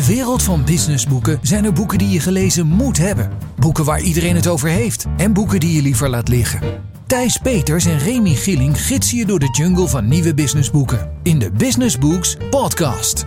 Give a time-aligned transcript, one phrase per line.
[0.00, 3.30] de wereld van businessboeken zijn er boeken die je gelezen moet hebben.
[3.56, 5.06] Boeken waar iedereen het over heeft.
[5.16, 6.60] En boeken die je liever laat liggen.
[7.06, 11.10] Thijs Peters en Remy Gilling gidsen je door de jungle van nieuwe businessboeken.
[11.22, 13.24] In de Business Books Podcast.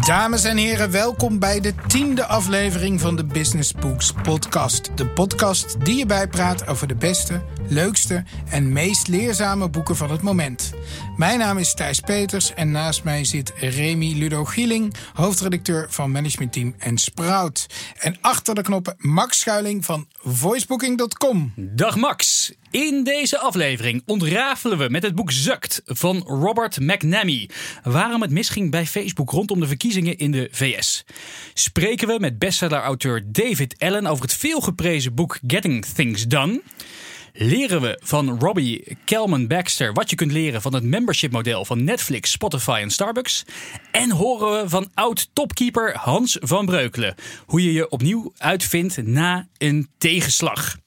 [0.00, 4.90] Dames en heren, welkom bij de tiende aflevering van de Business Books Podcast.
[4.94, 7.42] De podcast die je bijpraat over de beste,
[7.72, 10.72] leukste en meest leerzame boeken van het moment.
[11.16, 16.74] Mijn naam is Thijs Peters en naast mij zit Remy Ludo Gieling, hoofdredacteur van managementteam
[16.78, 17.66] en Sprout.
[17.98, 21.52] En achter de knoppen Max Schuiling van voicebooking.com.
[21.56, 22.52] Dag Max.
[22.70, 27.50] In deze aflevering ontrafelen we met het boek Zukt van Robert McNamee.
[27.82, 31.04] Waarom het misging bij Facebook rondom de verkiezingen in de VS.
[31.54, 36.62] Spreken we met bestseller-auteur David Allen over het veelgeprezen boek Getting Things Done.
[37.32, 41.84] Leren we van Robbie Kelman Baxter wat je kunt leren van het membership model van
[41.84, 43.44] Netflix, Spotify en Starbucks.
[43.90, 47.14] En horen we van oud-topkeeper Hans van Breukelen
[47.46, 50.81] hoe je je opnieuw uitvindt na een tegenslag.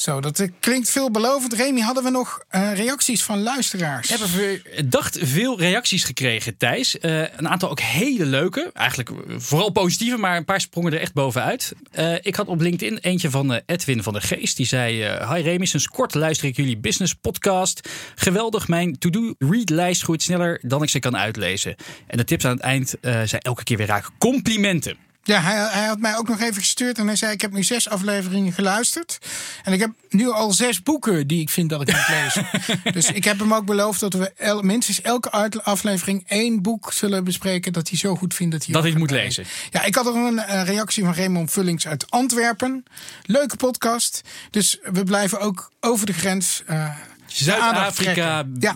[0.00, 1.52] Zo, dat eh, klinkt veelbelovend.
[1.52, 4.08] Remy, hadden we nog uh, reacties van luisteraars?
[4.08, 6.96] We hebben verdacht veel reacties gekregen, Thijs.
[7.00, 8.70] Uh, een aantal ook hele leuke.
[8.74, 11.72] Eigenlijk vooral positieve, maar een paar sprongen er echt bovenuit.
[12.20, 14.56] Ik had op LinkedIn eentje van Edwin van der Geest.
[14.56, 17.88] Die zei, hi Remy, sinds kort luister ik jullie business podcast.
[18.14, 21.74] Geweldig, mijn to-do-read lijst groeit sneller dan ik ze kan uitlezen.
[22.06, 25.09] En de tips aan het eind zijn elke keer weer raak complimenten.
[25.30, 27.62] Ja, hij, hij, had mij ook nog even gestuurd en hij zei: Ik heb nu
[27.62, 29.18] zes afleveringen geluisterd.
[29.64, 32.46] En ik heb nu al zes boeken die ik vind dat ik moet lezen.
[32.92, 35.30] dus ik heb hem ook beloofd dat we el, minstens elke
[35.62, 37.72] aflevering één boek zullen bespreken.
[37.72, 39.44] dat hij zo goed vindt dat hij, dat hij het moet lezen.
[39.70, 42.84] Ja, ik had er een, een reactie van Raymond Vullings uit Antwerpen.
[43.22, 44.20] Leuke podcast.
[44.50, 46.62] Dus we blijven ook over de grens.
[46.70, 46.96] Uh,
[47.32, 48.74] Zuid-Afrika, ja.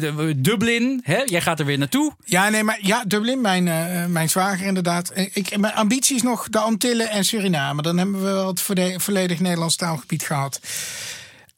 [0.00, 1.00] Uh, Dublin.
[1.04, 1.22] Hè?
[1.24, 2.12] Jij gaat er weer naartoe.
[2.24, 5.12] Ja, nee, maar ja, Dublin, mijn, uh, mijn zwager inderdaad.
[5.14, 7.82] Ik, mijn ambitie is nog de Antillen en Suriname.
[7.82, 8.62] Dan hebben we wel het
[9.02, 10.60] volledig Nederlands taalgebied gehad.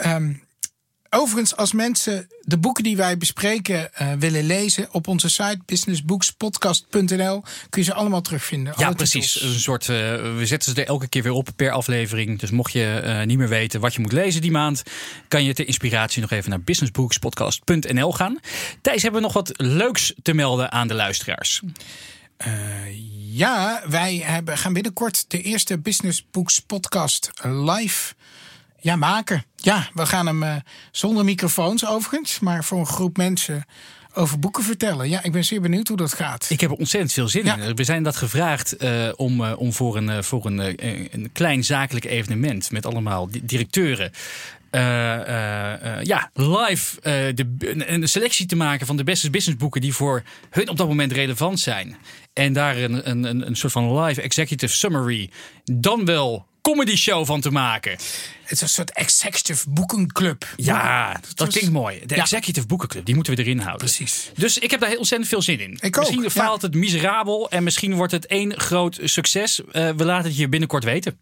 [0.06, 0.42] Um,
[1.12, 7.42] Overigens, als mensen de boeken die wij bespreken uh, willen lezen op onze site businessbookspodcast.nl
[7.68, 8.74] kun je ze allemaal terugvinden.
[8.76, 9.42] Ja, precies.
[9.42, 9.96] Een soort, uh,
[10.36, 12.38] we zetten ze er elke keer weer op per aflevering.
[12.38, 14.82] Dus mocht je uh, niet meer weten wat je moet lezen die maand,
[15.28, 18.38] kan je ter inspiratie nog even naar businessbookspodcast.nl gaan.
[18.80, 21.62] Thijs, hebben we nog wat leuks te melden aan de luisteraars?
[23.32, 28.14] ja, wij hebben, gaan binnenkort de eerste Business Books podcast live
[28.80, 29.44] ja, maken.
[29.56, 30.54] Ja, we gaan hem uh,
[30.90, 33.64] zonder microfoons overigens, maar voor een groep mensen
[34.14, 35.08] over boeken vertellen.
[35.08, 36.46] Ja, ik ben zeer benieuwd hoe dat gaat.
[36.50, 37.74] Ik heb er ontzettend veel zin in.
[37.74, 40.58] We zijn dat gevraagd uh, om, uh, om voor, een, voor een,
[41.14, 44.10] een klein zakelijk evenement met allemaal directeuren.
[44.70, 44.80] Uh,
[46.02, 47.00] ja, live
[47.34, 47.46] de,
[47.86, 51.60] een, selectie te maken van de beste businessboeken die voor hun op dat moment relevant
[51.60, 51.96] zijn.
[52.32, 55.30] En daar een, een, een soort van live executive summary.
[55.64, 57.90] Dan wel comedy show van te maken.
[57.90, 60.46] Het is een soort executive boekenclub.
[60.56, 62.02] Ja, dat, klinkt mooi.
[62.06, 63.86] De executive boekenclub, die moeten we erin houden.
[63.86, 64.30] Precies.
[64.34, 65.78] Dus ik heb daar heel ontzettend veel zin in.
[65.80, 69.60] Ik misschien ook, faalt het miserabel en misschien wordt het één groot succes.
[69.60, 71.18] Uh, we laten het je binnenkort weten.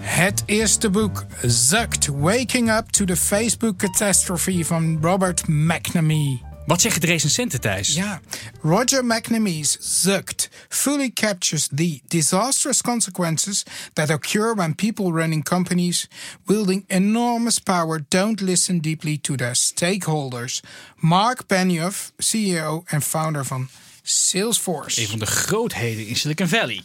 [0.00, 6.51] Het eerste boek, Zucked, Waking Up to the Facebook Catastrophe van Robert McNamee.
[6.66, 7.94] Wat zeggen de recensenten, Thijs?
[7.94, 8.20] Ja,
[8.60, 13.62] Roger McNamee's Zucked fully captures the disastrous consequences
[13.92, 16.08] that occur when people running companies
[16.44, 20.60] wielding enormous power don't listen deeply to their stakeholders.
[20.96, 23.68] Mark Benioff, CEO en founder van
[24.02, 25.00] Salesforce.
[25.00, 26.82] Een van de grootheden in Silicon Valley.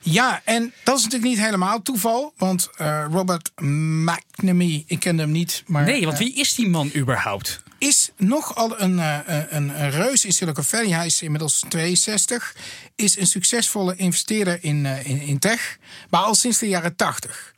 [0.00, 2.32] Ja, en dat is natuurlijk niet helemaal toeval.
[2.36, 5.62] Want uh, Robert McNamee, ik ken hem niet.
[5.66, 7.62] Maar, nee, want wie is die man überhaupt?
[7.84, 9.18] Is nogal een, uh,
[9.48, 10.90] een, een reus in Silicon Valley.
[10.90, 12.56] Hij is inmiddels 62.
[12.94, 15.78] Is een succesvolle investeerder in, uh, in, in, tech.
[16.10, 17.54] Maar al sinds de jaren 80.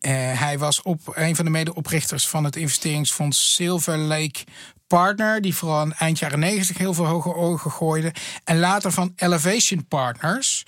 [0.00, 4.44] hij was op, een van de medeoprichters van het investeringsfonds Silver Lake
[4.86, 8.14] Partner, die vooral aan eind jaren 90 heel veel hoge ogen gooide.
[8.44, 10.64] En later van Elevation Partners.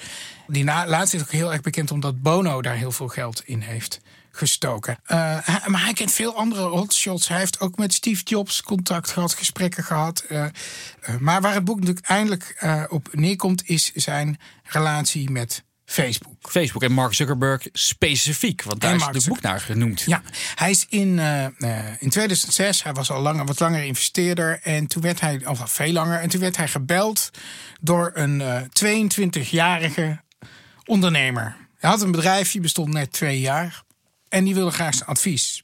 [0.47, 4.01] Die laatst is ook heel erg bekend omdat Bono daar heel veel geld in heeft
[4.33, 4.97] gestoken.
[5.07, 7.29] Uh, hij, maar hij kent veel andere hotshots.
[7.29, 10.25] Hij heeft ook met Steve Jobs contact gehad, gesprekken gehad.
[10.29, 10.45] Uh,
[11.09, 16.51] uh, maar waar het boek natuurlijk eindelijk op neerkomt, is zijn relatie met Facebook.
[16.51, 20.01] Facebook en Mark Zuckerberg specifiek, want daar is het boek naar genoemd.
[20.01, 20.23] Ja,
[20.55, 21.45] hij is in, uh,
[21.99, 24.61] in 2006, hij was al langer, wat langer investeerder.
[24.63, 27.31] En toen werd hij, of al veel langer, en toen werd hij gebeld
[27.81, 30.21] door een uh, 22-jarige
[30.85, 31.57] ondernemer.
[31.79, 33.83] Hij had een bedrijf, die bestond net twee jaar.
[34.33, 35.63] En die wilde graag zijn advies.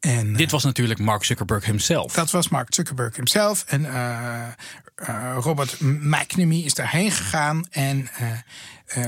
[0.00, 2.12] En, Dit was natuurlijk Mark Zuckerberg himself.
[2.12, 3.64] Dat was Mark Zuckerberg himself.
[3.66, 3.86] En
[5.40, 7.66] Robert McNamee is daarheen gegaan.
[7.70, 8.08] En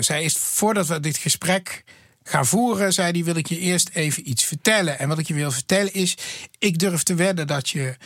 [0.01, 1.85] zij is, voordat we dit gesprek
[2.23, 4.99] gaan voeren, zei hij, wil ik je eerst even iets vertellen.
[4.99, 6.17] En wat ik je wil vertellen is,
[6.59, 7.97] ik durf te wedden dat je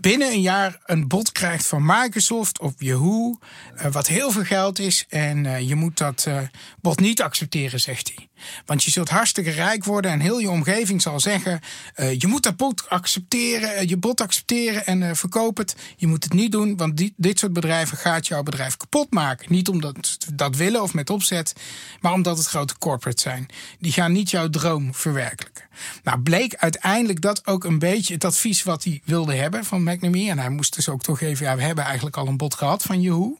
[0.00, 3.38] binnen een jaar een bod krijgt van Microsoft of Yahoo,
[3.90, 5.04] wat heel veel geld is.
[5.08, 6.28] En je moet dat
[6.80, 8.28] bod niet accepteren, zegt hij.
[8.66, 11.60] Want je zult hartstikke rijk worden en heel je omgeving zal zeggen:
[12.18, 15.76] je moet dat bod accepteren, je bod accepteren en verkoop het.
[15.96, 19.46] Je moet het niet doen, want die, dit soort bedrijven gaat jouw bedrijf kapot maken.
[19.48, 21.52] Niet omdat ze dat willen of met opzet,
[22.00, 23.46] maar omdat het grote corporates zijn.
[23.78, 25.64] Die gaan niet jouw droom verwerkelijken.
[26.02, 30.30] Nou, bleek uiteindelijk dat ook een beetje het advies wat hij wilde hebben van McNamee.
[30.30, 33.00] En hij moest dus ook toegeven, ja, we hebben eigenlijk al een bod gehad van
[33.00, 33.38] Yahoo.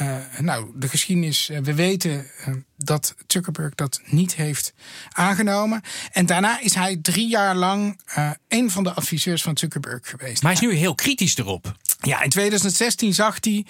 [0.00, 4.74] Uh, nou, de geschiedenis, uh, we weten uh, dat Zuckerberg dat niet heeft
[5.12, 5.82] aangenomen.
[6.12, 8.00] En daarna is hij drie jaar lang
[8.48, 10.42] een van de adviseurs van Zuckerberg geweest.
[10.42, 11.74] Maar hij is nu heel kritisch erop.
[12.00, 13.66] Ja, in 2016 zag hij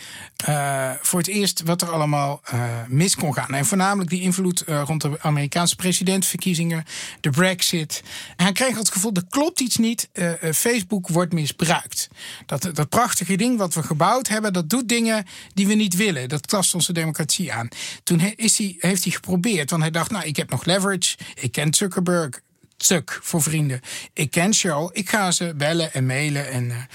[0.49, 3.55] uh, voor het eerst wat er allemaal uh, mis kon gaan.
[3.55, 6.85] En voornamelijk die invloed uh, rond de Amerikaanse presidentsverkiezingen,
[7.21, 8.03] de Brexit.
[8.37, 10.09] En hij kreeg het gevoel, er klopt iets niet.
[10.55, 12.09] Facebook wordt misbruikt.
[12.47, 16.29] Dat, dat prachtige ding wat we gebouwd hebben, dat doet dingen die we niet willen.
[16.29, 17.69] Dat tast onze democratie aan.
[18.03, 21.17] Toen is hij, heeft hij geprobeerd, want hij dacht, nou, ik heb nog leverage.
[21.35, 22.41] Ik ken Zuckerberg.
[22.77, 23.81] Zuck voor vrienden.
[24.13, 24.91] Ik ken Sheryl.
[24.93, 26.89] Ik ga ze bellen en mailen en...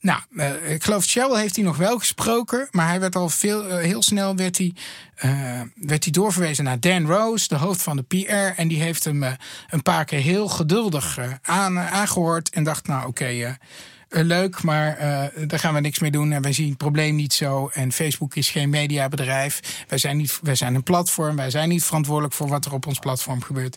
[0.00, 3.68] Nou, uh, ik geloof Shell heeft hij nog wel gesproken, maar hij werd al veel,
[3.68, 4.74] uh, heel snel werd hij,
[5.74, 9.22] werd hij doorverwezen naar Dan Rose, de hoofd van de PR, en die heeft hem
[9.70, 13.56] een paar keer heel geduldig aan, aangehoord en dacht, nou oké.
[14.12, 14.96] Leuk, maar
[15.46, 16.32] daar gaan we niks mee doen.
[16.32, 17.70] En wij zien het probleem niet zo.
[17.72, 19.84] En Facebook is geen mediabedrijf.
[19.88, 21.36] Wij zijn, niet, wij zijn een platform.
[21.36, 23.76] Wij zijn niet verantwoordelijk voor wat er op ons platform gebeurt.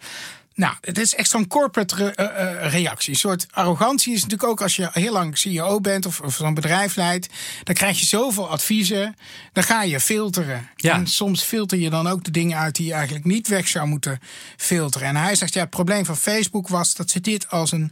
[0.56, 3.14] Nou, het is echt zo'n corporate re uh, reactie.
[3.14, 6.54] Een soort arrogantie is natuurlijk ook als je heel lang CEO bent of, of zo'n
[6.54, 7.30] bedrijf leidt.
[7.64, 9.16] Dan krijg je zoveel adviezen.
[9.54, 10.70] Dan ga je filteren.
[10.76, 10.94] Ja.
[10.94, 13.88] En soms filter je dan ook de dingen uit die je eigenlijk niet weg zou
[13.88, 14.20] moeten
[14.58, 15.08] filteren.
[15.08, 17.92] En hij zegt, ja, het probleem van Facebook was dat ze dit als een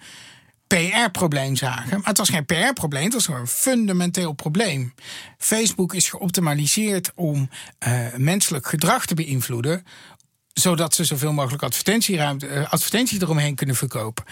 [0.67, 1.97] PR-probleem zagen.
[1.97, 4.93] Maar het was geen PR-probleem, het was gewoon een fundamenteel probleem.
[5.37, 7.49] Facebook is geoptimaliseerd om
[7.87, 9.83] uh, menselijk gedrag te beïnvloeden
[10.53, 14.23] zodat ze zoveel mogelijk advertentieruimte, uh, advertenties eromheen kunnen verkopen.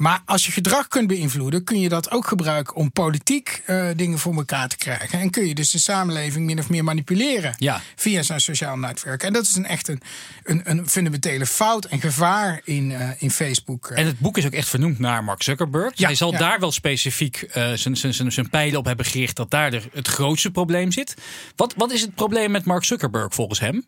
[0.00, 4.18] Maar als je gedrag kunt beïnvloeden, kun je dat ook gebruiken om politiek uh, dingen
[4.18, 5.20] voor elkaar te krijgen.
[5.20, 7.80] En kun je dus de samenleving min of meer manipuleren ja.
[7.96, 9.22] via zo'n sociaal netwerk.
[9.22, 10.00] En dat is een echt een,
[10.44, 13.86] een, een fundamentele fout en gevaar in, uh, in Facebook.
[13.86, 15.92] En het boek is ook echt vernoemd naar Mark Zuckerberg.
[15.94, 16.38] Ja, Hij zal ja.
[16.38, 20.92] daar wel specifiek uh, zijn pijlen op hebben gericht dat daar de, het grootste probleem
[20.92, 21.14] zit.
[21.56, 23.86] Wat, wat is het probleem met Mark Zuckerberg volgens hem?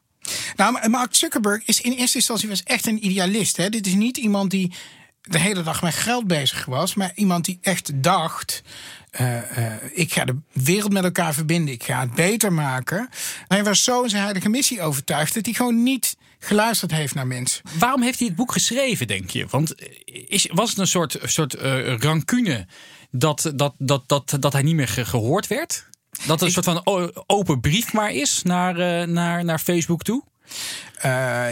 [0.57, 3.57] Nou, Mark Zuckerberg is in eerste instantie was echt een idealist.
[3.57, 3.69] Hè?
[3.69, 4.73] Dit is niet iemand die
[5.23, 8.63] de hele dag met geld bezig was, maar iemand die echt dacht.
[9.21, 11.75] Uh, uh, ik ga de wereld met elkaar verbinden.
[11.75, 13.09] Ik ga het beter maken.
[13.49, 17.27] Hij was zo in zijn heilige missie overtuigd dat hij gewoon niet geluisterd heeft naar
[17.27, 17.63] mensen.
[17.79, 19.47] Waarom heeft hij het boek geschreven, denk je?
[19.51, 19.75] Want
[20.05, 22.67] is, was het een soort, soort uh, rancune
[23.11, 25.87] dat, dat, dat, dat, dat hij niet meer gehoord werd?
[26.11, 26.83] Dat het een soort van
[27.27, 30.25] open brief maar is naar, naar, naar Facebook toe?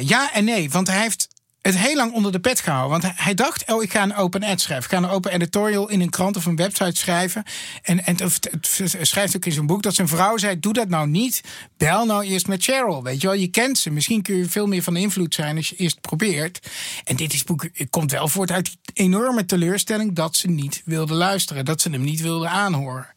[0.00, 1.28] Ja en nee, want hij heeft
[1.62, 3.00] het heel lang onder de pet gehouden.
[3.00, 4.84] Want hij dacht, oh, ik ga een open ad schrijven.
[4.84, 7.44] Ik ga een open editorial in een krant of een website schrijven.
[7.82, 8.50] En, en het,
[9.00, 11.40] schrijft ook in zijn boek dat zijn vrouw zei, doe dat nou niet.
[11.76, 13.36] Bel nou eerst met Cheryl, weet je wel.
[13.36, 13.90] Je kent ze.
[13.90, 16.68] Misschien kun je veel meer van invloed zijn als je eerst probeert.
[17.04, 20.12] En dit is boek komt wel voort uit die enorme teleurstelling...
[20.12, 21.64] dat ze niet wilde luisteren.
[21.64, 23.08] Dat ze hem niet wilde aanhoren.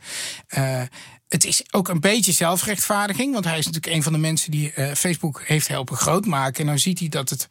[0.58, 0.82] Uh,
[1.28, 3.34] het is ook een beetje zelfrechtvaardiging.
[3.34, 6.62] Want hij is natuurlijk een van de mensen die uh, Facebook heeft helpen grootmaken.
[6.62, 7.48] En dan ziet hij dat het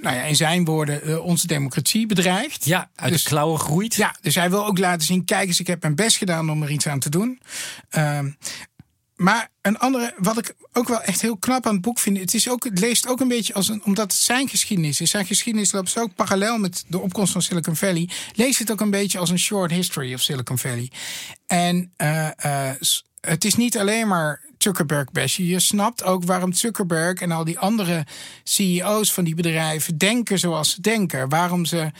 [0.00, 2.64] nou ja, in zijn woorden, uh, onze democratie bedreigt.
[2.64, 3.94] Ja, uit dus, de klauwen groeit.
[3.94, 6.62] Ja, dus hij wil ook laten zien: kijk eens, ik heb mijn best gedaan om
[6.62, 7.40] er iets aan te doen.
[7.96, 8.20] Uh,
[9.16, 12.34] maar een andere, wat ik ook wel echt heel knap aan het boek vind, het,
[12.34, 15.10] is ook, het leest ook een beetje als een, omdat het zijn geschiedenis is.
[15.10, 18.08] Zijn geschiedenis loopt zo ook parallel met de opkomst van Silicon Valley.
[18.34, 20.90] Lees het ook een beetje als een short history of Silicon Valley.
[21.46, 22.70] En uh, uh,
[23.20, 25.44] het is niet alleen maar Zuckerberg bashen.
[25.44, 28.06] Je snapt ook waarom Zuckerberg en al die andere
[28.44, 31.28] CEO's van die bedrijven denken zoals ze denken.
[31.28, 31.90] Waarom ze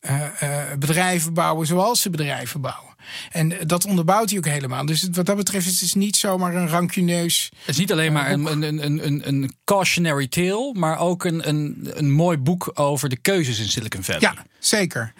[0.00, 2.94] uh, uh, bedrijven bouwen zoals ze bedrijven bouwen.
[3.30, 4.86] En dat onderbouwt hij ook helemaal.
[4.86, 7.50] Dus wat dat betreft is het niet zomaar een rancuneus.
[7.58, 11.48] Het is niet alleen maar een, een, een, een, een cautionary tale, maar ook een,
[11.48, 14.20] een, een mooi boek over de keuzes in Silicon Valley.
[14.20, 15.12] Ja, zeker.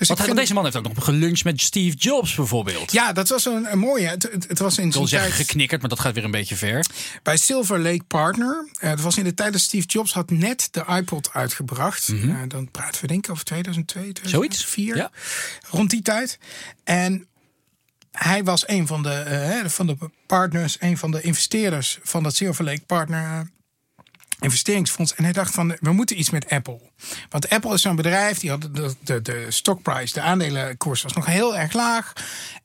[0.00, 2.92] Dus Want ik vind- deze man heeft ook nog geluncht met Steve Jobs bijvoorbeeld.
[2.92, 4.06] Ja, dat was een, een mooie.
[4.08, 6.24] Het, het, het was in Ik wil zijn zeggen tijd geknikkerd, maar dat gaat weer
[6.24, 6.84] een beetje ver.
[7.22, 8.68] bij Silver Lake Partner.
[8.80, 12.08] Eh, dat was in de tijd dat Steve Jobs had net de iPod uitgebracht.
[12.08, 14.88] Eh, dan praten we denk ik over 2002, 2004.
[14.88, 14.96] Mhm.
[14.98, 15.10] ja.
[15.70, 16.38] Rond die tijd.
[16.84, 17.26] En
[18.10, 22.34] hij was een van de, eh, van de partners, een van de investeerders van dat
[22.36, 23.50] Silver Lake Partner
[24.40, 25.14] investeringsfonds.
[25.14, 26.80] En hij dacht van, we moeten iets met Apple.
[27.28, 31.26] Want Apple is zo'n bedrijf, die had de, de, de stockprijs, de aandelenkoers was nog
[31.26, 32.12] heel erg laag.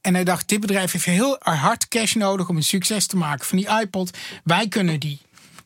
[0.01, 3.45] En hij dacht, dit bedrijf heeft heel hard cash nodig om een succes te maken
[3.45, 4.17] van die iPod.
[4.43, 5.19] Wij kunnen die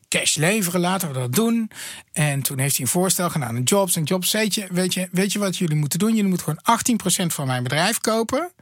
[0.08, 1.70] cash leveren, laten we dat doen.
[2.12, 3.96] En toen heeft hij een voorstel gedaan aan Jobs.
[3.96, 6.14] En Jobs zei, je, weet, je, weet je wat jullie moeten doen?
[6.14, 8.52] Jullie moeten gewoon 18% van mijn bedrijf kopen.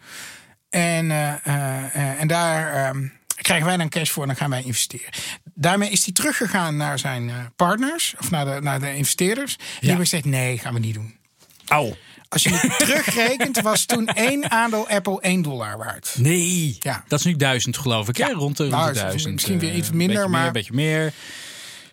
[0.71, 2.95] En, eh, eh, eh, en daar
[3.43, 5.11] krijgen wij dan cash voor en dan gaan wij investeren.
[5.55, 9.57] Daarmee is hij teruggegaan naar zijn eh, partners, of naar de, naar de investeerders.
[9.57, 11.17] Die hebben gezegd, nee, gaan we niet doen.
[11.67, 11.95] Au.
[12.29, 16.15] Als je het terugrekent, was toen één aandeel Apple 1 dollar waard.
[16.19, 17.05] Nee, Ja.
[17.09, 18.17] dat is nu duizend geloof ik.
[18.17, 18.33] Ja, Ja.
[18.35, 19.35] rond de, rond Nou, de is duizend.
[19.35, 21.13] misschien weer eh, iets minder, beetje maar- Meer, een beetje meer.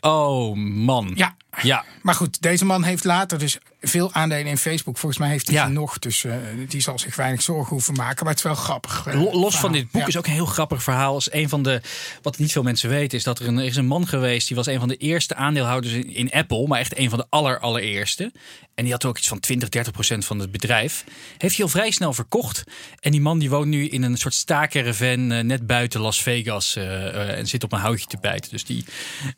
[0.01, 1.11] Oh man.
[1.15, 1.35] Ja.
[1.61, 1.83] Ja.
[2.01, 4.97] Maar goed, deze man heeft later dus veel aandelen in Facebook.
[4.97, 5.67] Volgens mij heeft hij Ja.
[5.67, 6.33] nog, dus eh,
[6.67, 8.17] die zal zich weinig zorgen hoeven maken.
[8.25, 9.03] Maar het is wel grappig.
[9.07, 10.07] eh, Lo- Los van dit boek Ja.
[10.07, 11.17] is ook een heel grappig verhaal.
[11.17, 11.81] Is een van de,
[12.21, 14.47] wat niet veel mensen weten, is dat er, een, er is een man geweest.
[14.47, 16.67] Die was een van de eerste aandeelhouders in, in Apple.
[16.67, 18.31] Maar echt een van de aller, allereerste.
[18.75, 21.03] En die had ook iets van 20, 30 procent van het bedrijf.
[21.37, 22.63] Heeft hij al vrij snel verkocht.
[22.99, 26.75] En die man die woont nu in een soort staakerven eh, net buiten Las Vegas.
[26.75, 28.51] en zit op een houtje te bijten.
[28.51, 28.85] Dus die,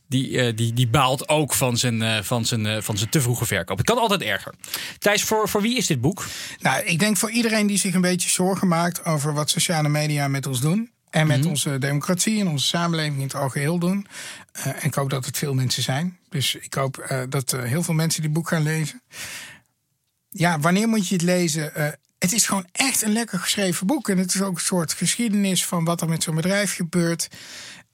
[0.07, 3.45] die, die, die baalt ook van zijn, eh, van, zijn, eh, van zijn te vroege
[3.45, 3.77] verkoop.
[3.77, 4.53] Het kan altijd erger.
[4.97, 6.25] Thijs, voor, voor wie is dit boek?
[6.59, 10.27] Nou, ik denk voor iedereen die zich een beetje zorgen maakt over wat sociale media
[10.27, 10.91] met ons doen.
[11.09, 14.07] En met onze democratie en onze samenleving in het algeheel doen.
[14.51, 16.17] Eh, en ik hoop dat het veel mensen zijn.
[16.29, 19.01] Dus ik hoop eh, dat eh, heel veel mensen dit boek gaan lezen.
[20.29, 21.75] Ja, wanneer moet je het lezen?
[21.75, 21.87] Eh,
[22.19, 24.09] het is gewoon echt een lekker geschreven boek.
[24.09, 27.27] En het is ook een soort geschiedenis van wat er met zo'n bedrijf gebeurt.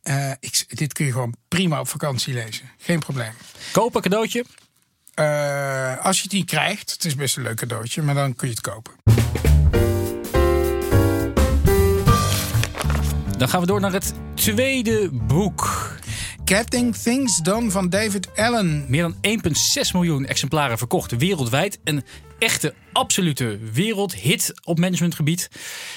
[0.03, 2.69] Eh, ik, dit kun je gewoon prima op vakantie lezen.
[2.77, 3.31] Geen probleem.
[3.72, 4.45] Kopen, cadeautje?
[5.13, 8.48] Eh, als je het niet krijgt, het is best een leuk cadeautje, maar dan kun
[8.48, 8.93] je het kopen.
[13.38, 15.91] Dan gaan we door naar het tweede boek.
[16.45, 18.86] Getting Things Done van David Allen.
[18.89, 21.79] Meer dan 1,6 miljoen exemplaren verkocht wereldwijd.
[21.83, 22.03] Een
[22.39, 25.50] echte, absolute wereldhit op managementgebied.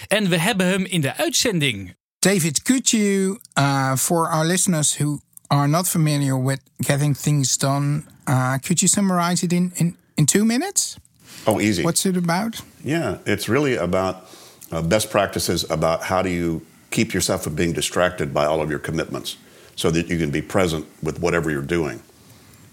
[0.06, 1.96] En we hebben hem in de uitzending.
[2.26, 8.04] David, could you, uh, for our listeners who are not familiar with Getting Things Done,
[8.26, 10.98] uh, could you summarize it in, in, in two minutes?
[11.46, 11.84] Oh, easy.
[11.84, 12.60] What's it about?
[12.82, 14.28] Yeah, it's really about
[14.72, 18.70] uh, best practices about how do you keep yourself from being distracted by all of
[18.70, 19.36] your commitments
[19.76, 22.02] so that you can be present with whatever you're doing.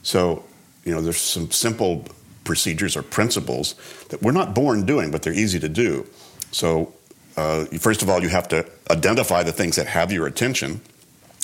[0.01, 0.43] So,
[0.83, 2.05] you know, there's some simple
[2.43, 3.75] procedures or principles
[4.09, 6.07] that we're not born doing, but they're easy to do.
[6.49, 6.91] So,
[7.35, 10.81] uh, first of all, you have to identify the things that have your attention.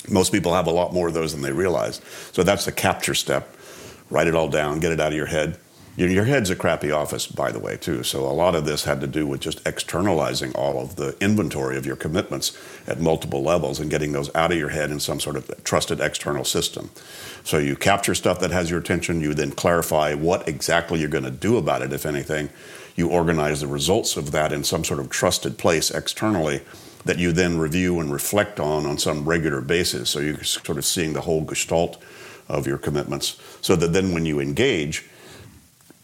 [0.08, 2.00] Most people have a lot more of those than they realize.
[2.32, 3.54] So that's the capture step.
[4.08, 5.58] Write it all down, get it out of your head.
[5.96, 8.02] Your, your head's a crappy office, by the way, too.
[8.04, 11.76] So a lot of this had to do with just externalizing all of the inventory
[11.76, 12.56] of your commitments
[12.86, 16.00] at multiple levels and getting those out of your head in some sort of trusted
[16.00, 16.90] external system.
[17.44, 19.20] So you capture stuff that has your attention.
[19.20, 22.50] You then clarify what exactly you're going to do about it, if anything.
[23.00, 26.60] You organize the results of that in some sort of trusted place externally
[27.06, 30.10] that you then review and reflect on on some regular basis.
[30.10, 31.96] So you're sort of seeing the whole gestalt
[32.46, 33.40] of your commitments.
[33.62, 35.08] So that then when you engage,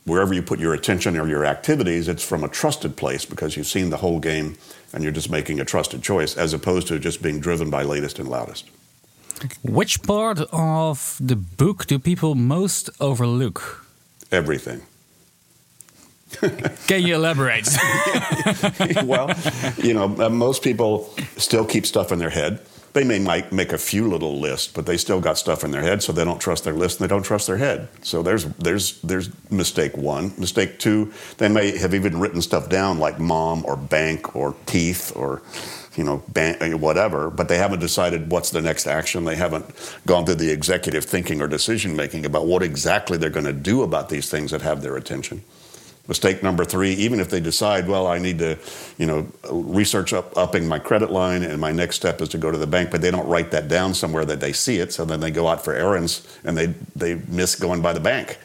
[0.06, 3.66] wherever you put your attention or your activities, it's from a trusted place because you've
[3.66, 4.56] seen the whole game
[4.94, 8.18] and you're just making a trusted choice as opposed to just being driven by latest
[8.18, 8.70] and loudest.
[9.62, 13.84] Which part of the book do people most overlook?
[14.32, 14.80] Everything.
[16.86, 17.68] Can you elaborate?
[19.04, 19.30] well,
[19.78, 22.60] you know, uh, most people still keep stuff in their head.
[22.92, 25.82] They may might make a few little lists, but they still got stuff in their
[25.82, 27.88] head, so they don't trust their list and they don't trust their head.
[28.02, 30.32] So there's there's there's mistake one.
[30.38, 35.12] Mistake two, they may have even written stuff down like mom or bank or teeth
[35.14, 35.42] or
[35.96, 39.24] you know, ban- whatever, but they haven't decided what's the next action.
[39.24, 39.64] They haven't
[40.04, 43.82] gone through the executive thinking or decision making about what exactly they're going to do
[43.82, 45.42] about these things that have their attention.
[46.08, 48.56] Mistake number three, even if they decide, well, I need to,
[48.96, 52.50] you know, research up upping my credit line and my next step is to go
[52.50, 55.04] to the bank, but they don't write that down somewhere that they see it, so
[55.04, 58.38] then they go out for errands and they, they miss going by the bank.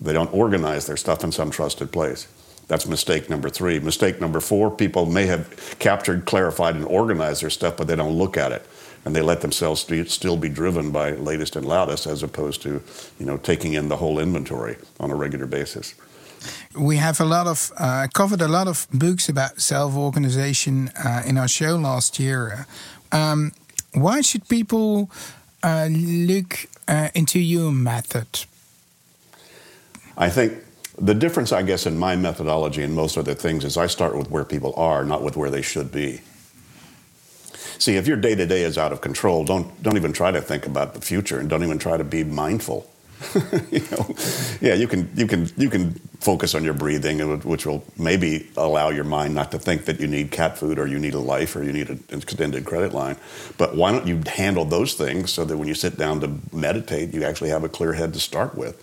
[0.00, 2.26] They don't organize their stuff in some trusted place.
[2.66, 3.80] That's mistake number three.
[3.80, 8.16] Mistake number four people may have captured, clarified, and organized their stuff, but they don't
[8.16, 8.66] look at it.
[9.04, 12.82] And they let themselves still be driven by latest and loudest as opposed to,
[13.18, 15.94] you know, taking in the whole inventory on a regular basis.
[16.74, 21.38] We have a lot of uh, covered a lot of books about self-organization uh, in
[21.38, 22.66] our show last year.
[23.12, 23.52] Um,
[23.92, 25.10] why should people
[25.62, 28.46] uh, look uh, into your method?
[30.16, 30.52] I think
[31.00, 34.30] the difference, I guess, in my methodology and most other things is I start with
[34.30, 36.20] where people are, not with where they should be.
[37.78, 40.42] See, if your day to day is out of control, don't don't even try to
[40.42, 42.86] think about the future, and don't even try to be mindful.
[43.70, 44.14] you know,
[44.60, 48.90] yeah, you can you can you can focus on your breathing, which will maybe allow
[48.90, 51.54] your mind not to think that you need cat food or you need a life
[51.56, 53.16] or you need an extended credit line.
[53.58, 57.12] But why don't you handle those things so that when you sit down to meditate,
[57.14, 58.82] you actually have a clear head to start with?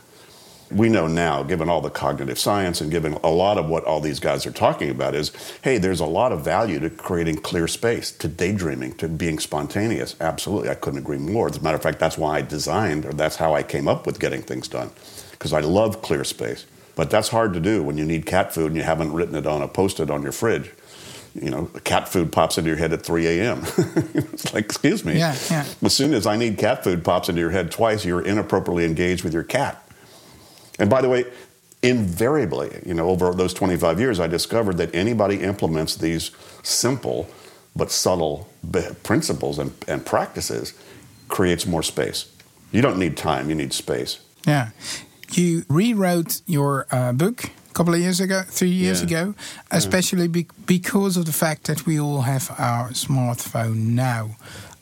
[0.69, 4.01] We know now, given all the cognitive science and given a lot of what all
[4.01, 5.31] these guys are talking about, is
[5.61, 10.15] hey, there's a lot of value to creating clear space, to daydreaming, to being spontaneous.
[10.19, 11.47] Absolutely, I couldn't agree more.
[11.47, 14.05] As a matter of fact, that's why I designed, or that's how I came up
[14.05, 14.91] with getting things done,
[15.31, 16.65] because I love clear space.
[16.95, 19.45] But that's hard to do when you need cat food and you haven't written it
[19.45, 20.71] on a post it on your fridge.
[21.35, 23.61] You know, cat food pops into your head at 3 a.m.
[24.15, 25.19] it's like, excuse me.
[25.19, 25.65] Yeah, yeah.
[25.83, 29.23] As soon as I need cat food pops into your head twice, you're inappropriately engaged
[29.23, 29.86] with your cat.
[30.79, 31.25] And by the way,
[31.83, 36.31] invariably, you know, over those 25 years, I discovered that anybody implements these
[36.63, 37.27] simple
[37.75, 38.47] but subtle
[39.03, 40.73] principles and, and practices
[41.27, 42.25] creates more space.
[42.71, 44.19] You don't need time, you need space.
[44.45, 44.69] Yeah.
[45.31, 49.07] You rewrote your uh, book a couple of years ago, three years Yeah.
[49.07, 49.35] ago,
[49.71, 54.37] especially be- because of the fact that we all have our smartphone now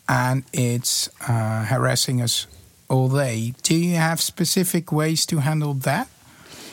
[0.08, 2.48] and it's uh, harassing us
[2.90, 3.54] all they.
[3.64, 6.08] Do you have specific ways to handle that?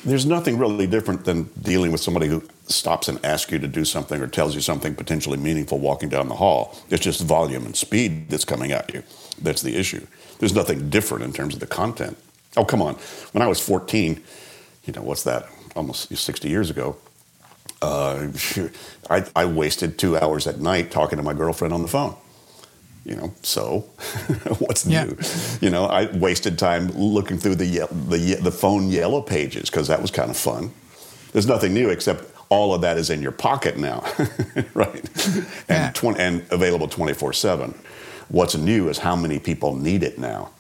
[0.05, 3.85] There's nothing really different than dealing with somebody who stops and asks you to do
[3.85, 6.77] something or tells you something potentially meaningful walking down the hall.
[6.91, 9.03] It's just volume and speed that's coming at you.
[9.41, 10.07] That's the issue.
[10.39, 12.17] There's nothing different in terms of the content.
[12.57, 12.95] Oh, come on.
[13.33, 14.23] When I was 14,
[14.85, 15.47] you know, what's that?
[15.77, 16.97] Almost 60 years ago.
[17.81, 18.29] Uh,
[19.11, 22.17] I, I wasted two hours at night talking to my girlfriend on the phone
[23.05, 23.81] you know, so
[24.59, 25.05] what's Yeah.
[25.05, 25.17] new?
[25.61, 30.01] You know, I wasted time looking through the the the phone yellow pages because that
[30.01, 30.73] was kind of fun.
[31.33, 34.05] There's nothing new except all of that is in your pocket now,
[34.75, 35.09] right?
[35.69, 35.87] Yeah.
[35.87, 37.75] And twen- and available 24/7.
[38.29, 40.51] What's new is how many people need it now.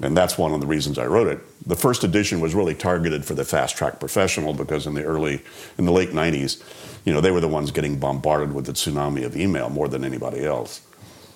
[0.00, 1.40] And that's one of the reasons I wrote it.
[1.68, 5.42] The first edition was really targeted for the fast track professional because in the early,
[5.76, 6.62] in the late 90s,
[7.04, 10.04] you know, they were the ones getting bombarded with the tsunami of email more than
[10.04, 10.82] anybody else.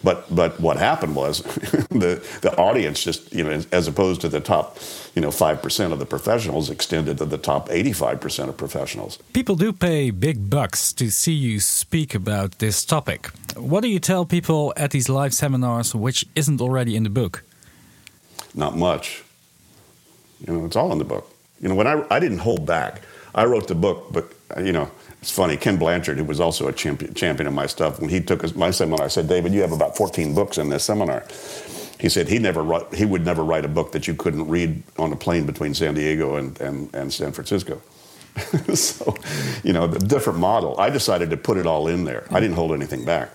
[0.02, 1.42] But but what happened was
[1.90, 4.78] the the audience just you know as opposed to the top
[5.14, 8.56] you know five percent of the professionals extended to the top eighty five percent of
[8.56, 9.18] professionals.
[9.32, 13.30] People do pay big bucks to see you speak about this topic.
[13.56, 17.44] What do you tell people at these live seminars which isn't already in the book?
[18.54, 19.22] Not much.
[20.46, 21.30] You know, it's all in the book.
[21.60, 23.02] You know, when I I didn't hold back.
[23.34, 24.90] I wrote the book, but you know,
[25.22, 25.56] it's funny.
[25.56, 28.56] Ken Blanchard, who was also a champion, champion of my stuff, when he took his,
[28.56, 31.24] my seminar, I said, David, you have about 14 books in this seminar.
[32.00, 34.82] He said he never wrote, he would never write a book that you couldn't read
[34.98, 37.80] on a plane between San Diego and, and, and San Francisco.
[38.74, 39.14] so,
[39.62, 40.74] you know, the different model.
[40.80, 42.26] I decided to put it all in there.
[42.30, 43.30] I didn't hold anything back.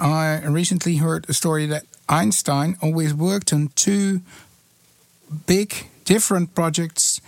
[0.00, 4.20] I recently heard a story that Einstein always worked on two
[5.46, 7.20] big different projects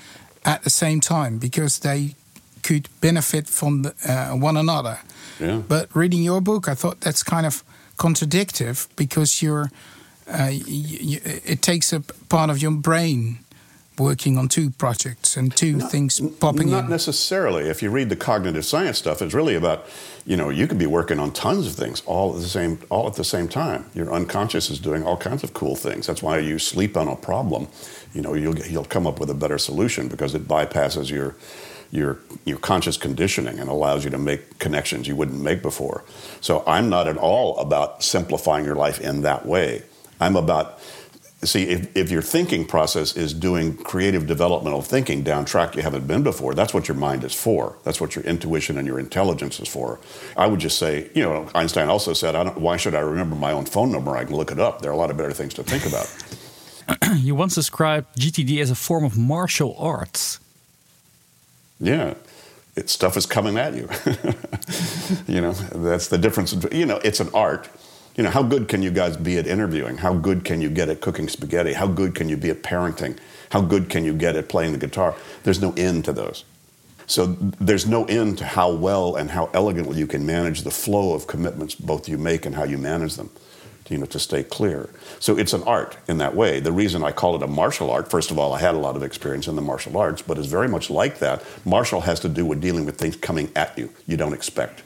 [0.44, 2.14] at the same time because they
[2.62, 4.98] could benefit from the, uh, one another.
[5.40, 5.62] Yeah.
[5.68, 7.62] But reading your book, I thought that's kind of
[7.96, 9.70] contradictive because you're,
[10.28, 13.38] uh, y- y- it takes a part of your brain
[13.98, 16.72] working on two projects and two things popping up.
[16.72, 16.90] Not in.
[16.90, 17.64] necessarily.
[17.68, 19.86] If you read the cognitive science stuff, it's really about,
[20.24, 23.08] you know, you could be working on tons of things all at the same all
[23.08, 23.86] at the same time.
[23.94, 26.06] Your unconscious is doing all kinds of cool things.
[26.06, 27.66] That's why you sleep on a problem.
[28.14, 31.34] You know, you'll you'll come up with a better solution because it bypasses your
[31.90, 36.04] your your conscious conditioning and allows you to make connections you wouldn't make before.
[36.40, 39.82] So I'm not at all about simplifying your life in that way.
[40.20, 40.80] I'm about
[41.44, 46.04] see if, if your thinking process is doing creative developmental thinking down track you haven't
[46.04, 49.60] been before that's what your mind is for that's what your intuition and your intelligence
[49.60, 50.00] is for
[50.36, 53.64] i would just say you know einstein also said why should i remember my own
[53.64, 55.62] phone number i can look it up there are a lot of better things to
[55.62, 56.12] think about
[57.16, 60.40] You once described GTD as a form of martial arts.
[61.80, 62.14] Yeah.
[62.76, 63.88] It, stuff is coming at you.
[65.26, 67.68] You know that's the difference you know it's an art.
[68.16, 69.98] You know how good can you guys be at interviewing?
[69.98, 71.72] How good can you get at cooking spaghetti?
[71.74, 73.18] How good can you be at parenting?
[73.50, 75.14] How good can you get at playing the guitar?
[75.44, 76.44] There's no end to those.
[77.06, 81.14] So there's no end to how well and how elegantly you can manage the flow
[81.14, 83.30] of commitments both you make and how you manage them.
[83.90, 84.88] You know, to stay clear.
[85.18, 86.60] So it's an art in that way.
[86.60, 88.96] The reason I call it a martial art, first of all, I had a lot
[88.96, 91.42] of experience in the martial arts, but it's very much like that.
[91.64, 94.82] Martial has to do with dealing with things coming at you you don't expect.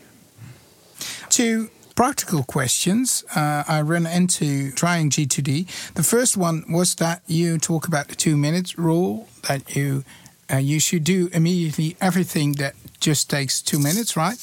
[1.28, 5.94] Two practical questions uh, I ran into trying G2D.
[5.94, 10.04] The first one was that you talk about the two minutes rule, that you
[10.52, 14.38] uh, you should do immediately everything that just takes two minutes, right?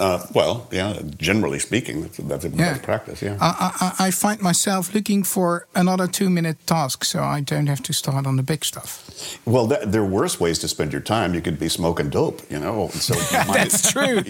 [0.00, 2.72] Uh, well, yeah, generally speaking, that's, that's a Yeah.
[2.72, 3.36] best practice, yeah.
[3.40, 7.82] I, I, I find myself looking for another two minute task so I don't have
[7.84, 9.38] to start on the big stuff.
[9.46, 11.34] well, that, there are worse ways to spend your time.
[11.34, 12.88] You could be smoking dope, you know.
[12.88, 14.22] So you might- That's true.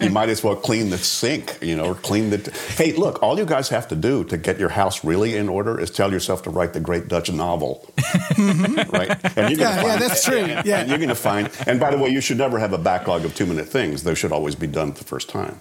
[0.00, 2.38] you might as well clean the sink, you know, or clean the.
[2.76, 5.80] hey, look, all you guys have to do to get your house really in order
[5.80, 7.86] is tell yourself to write the great Dutch novel,
[8.38, 9.10] right?
[9.36, 10.80] And you're Yeah, gonna yeah, find, that's true, And, yeah.
[10.80, 11.50] and you're going to find.
[11.66, 14.02] And by the way, you should never have a backlog of two-minute things.
[14.02, 15.58] They should always be done the first time.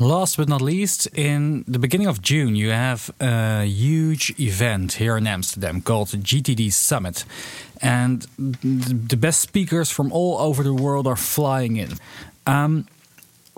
[0.00, 5.16] Last but not least, in the beginning of June, you have a huge event here
[5.16, 7.24] in Amsterdam called GTD Summit.
[7.80, 11.90] And the best speakers from all over the world are flying in.
[12.44, 12.86] Um,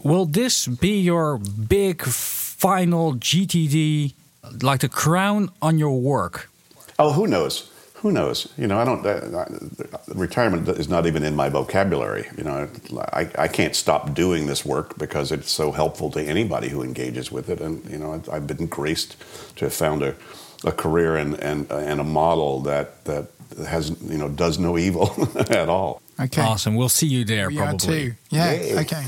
[0.05, 4.13] will this be your big final GTD,
[4.63, 6.51] like the crown on your work?
[6.99, 7.71] Oh, who knows?
[8.07, 8.47] Who knows?
[8.57, 9.05] You know, I don't.
[9.05, 9.47] Uh,
[10.15, 12.29] retirement is not even in my vocabulary.
[12.39, 12.69] You know,
[13.13, 17.33] I, I can't stop doing this work because it's so helpful to anybody who engages
[17.33, 17.61] with it.
[17.61, 19.17] And you know, I've- I've been graced
[19.57, 20.15] to have found a,
[20.63, 23.27] a career and and and a model that that
[23.67, 25.11] has you know does no evil
[25.51, 26.01] at all.
[26.21, 26.43] Okay.
[26.43, 26.77] Awesome.
[26.77, 27.87] We'll see you there We are probably.
[28.11, 28.15] too.
[28.31, 28.79] Yeah, Yay.
[28.83, 29.03] okay.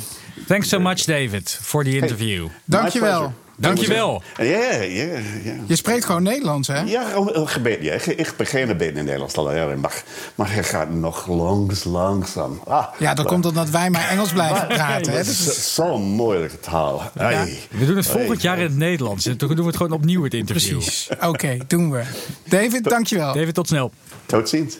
[0.48, 2.48] Thanks so much, David, for the interview.
[2.68, 3.32] Dankjewel.
[3.60, 4.22] Dankjewel.
[4.36, 5.04] Ja, ja,
[5.44, 5.52] ja.
[5.66, 6.80] Je spreekt gewoon Nederlands, hè?
[6.80, 7.92] Ja, oh, een gebed, ja.
[7.92, 9.34] Ik, begin een beetje in Nederlands
[9.80, 10.02] maar,
[10.34, 12.60] maar je gaat nog langs, langzaam.
[12.66, 15.12] Ah, Ja, dat komt omdat wij maar Engels blijven praten.
[15.12, 17.02] Dat is- zo'n moeilijke taal.
[17.18, 17.58] Hey.
[17.70, 19.26] We doen het volgend jaar in het Nederlands.
[19.26, 20.78] En toen doen we het gewoon opnieuw, het interview.
[20.78, 21.08] Precies.
[21.20, 22.02] Oké, doen we.
[22.44, 23.32] David, dankjewel.
[23.34, 23.90] David, tot snel.
[24.26, 24.76] Tot ziens.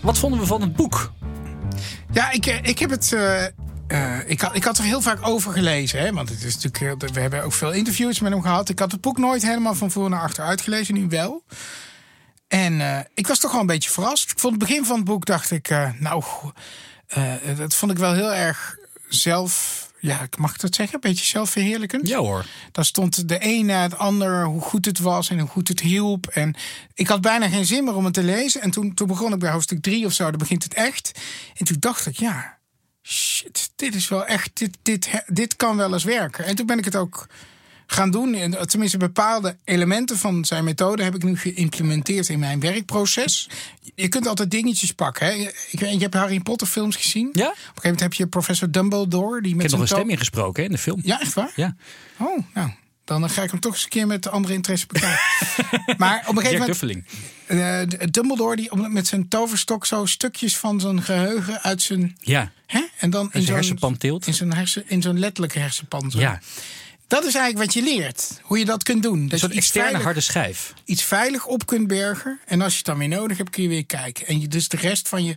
[0.00, 1.12] Wat vonden we van het boek?
[2.12, 3.12] Ja, ik, eh, ik heb het.
[3.12, 3.44] eh,
[3.90, 6.00] eh, ik, had, ik had er heel vaak over gelezen.
[6.00, 6.12] Hè?
[6.12, 8.68] Want het is natuurlijk, we hebben ook veel interviews met hem gehad.
[8.68, 11.44] Ik had het boek nooit helemaal van voor naar achter uitgelezen, nu wel.
[12.48, 14.30] En eh, ik was toch wel een beetje verrast.
[14.30, 16.24] Ik vond het begin van het boek, dacht ik, eh, nou,
[17.56, 18.76] dat vond ik wel heel erg
[19.08, 19.88] zelf.
[20.00, 22.08] Ja, ik mag dat zeggen, een beetje zelfverheerlijkend.
[22.08, 22.46] Ja hoor.
[22.72, 25.80] Daar stond de een na het ander hoe goed het was en hoe goed het
[25.80, 26.26] hielp.
[26.26, 26.54] En
[26.94, 28.60] ik had bijna geen zin meer om het te lezen.
[28.60, 31.20] En toen, toen begon ik bij hoofdstuk 3 of zo, dan begint het echt.
[31.56, 32.58] En toen dacht ik, ja,
[33.02, 36.44] shit, dit is wel echt, dit, dit, dit kan wel eens werken.
[36.44, 37.26] En toen ben ik het ook
[37.92, 38.34] gaan doen.
[38.34, 43.48] En tenminste, bepaalde elementen van zijn methode heb ik nu geïmplementeerd in mijn werkproces.
[43.94, 45.26] Je kunt altijd dingetjes pakken.
[45.26, 45.32] Hè?
[45.70, 47.28] Ik weet, je hebt Harry Potter films gezien.
[47.32, 47.46] Ja.
[47.46, 49.42] Op een gegeven moment heb je professor Dumbledore.
[49.42, 51.00] Die met Ik heb nog een stem ingesproken hè, in de film.
[51.04, 51.52] Ja, echt waar?
[51.56, 51.76] Ja.
[52.18, 52.70] Oh, nou.
[53.04, 55.20] Dan ga ik hem toch eens een keer met de andere interesse bekijken.
[55.98, 57.04] maar op een gegeven moment...
[57.46, 62.16] Eh, Dumbledore die met zijn toverstok zo stukjes van zijn geheugen uit zijn...
[62.20, 62.52] Ja.
[62.66, 62.80] Hè?
[63.00, 64.26] En dan in zijn zo'n.
[64.26, 66.10] In zo'n, hersen, in zo'n letterlijke hersenpan.
[66.10, 66.18] zo.
[66.18, 66.40] Ja.
[67.06, 68.40] Dat is eigenlijk wat je leert.
[68.42, 69.28] Hoe je dat kunt doen.
[69.28, 70.74] Dat iets externe veilig, harde schijf.
[70.84, 72.40] iets veilig op kunt bergen.
[72.46, 74.26] En als je het dan weer nodig hebt, kun je weer kijken.
[74.26, 75.36] En je dus de rest van je,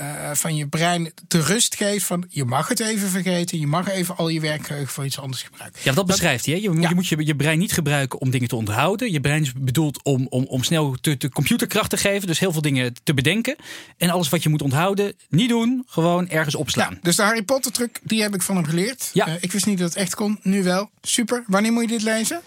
[0.00, 2.24] eh, van je brein de rust geeft van...
[2.28, 3.58] je mag het even vergeten.
[3.58, 5.80] Je mag even al je werkgeheugen voor iets anders gebruiken.
[5.84, 6.54] Ja, dat beschrijft hij.
[6.54, 6.60] Hè?
[6.60, 6.88] Je, Ja.
[6.88, 9.12] je moet je, je brein niet gebruiken om dingen te onthouden.
[9.12, 12.26] Je brein is bedoeld om, om, om snel te, te computerkracht te geven.
[12.26, 13.56] Dus heel veel dingen te bedenken.
[13.96, 15.84] En alles wat je moet onthouden, niet doen.
[15.86, 16.92] Gewoon ergens opslaan.
[16.92, 19.10] Ja, dus de Harry Potter truc, die heb ik van hem geleerd.
[19.12, 19.26] Ja.
[19.26, 20.90] Eh, ik wist niet dat het echt kon, nu wel.
[21.02, 21.44] Super.
[21.46, 22.40] Wanneer moet je dit lezen?